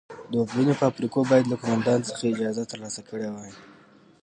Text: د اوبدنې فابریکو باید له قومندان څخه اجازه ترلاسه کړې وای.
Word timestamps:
د 0.31 0.33
اوبدنې 0.41 0.73
فابریکو 0.81 1.19
باید 1.31 1.45
له 1.51 1.55
قومندان 1.63 1.99
څخه 2.09 2.23
اجازه 2.33 2.63
ترلاسه 2.71 3.01
کړې 3.09 3.27
وای. 3.31 3.51